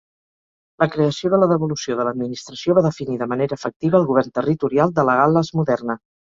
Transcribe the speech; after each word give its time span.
La 0.83 0.87
creació 0.95 1.29
de 1.33 1.39
la 1.41 1.49
devolució 1.51 1.99
de 1.99 2.07
l'administració 2.07 2.77
va 2.79 2.85
definir 2.87 3.19
de 3.25 3.29
manera 3.35 3.61
efectiva 3.63 4.03
el 4.03 4.11
govern 4.11 4.35
territorial 4.41 4.99
de 4.99 5.09
la 5.13 5.21
Gal·les 5.23 5.57
moderna. 5.63 6.03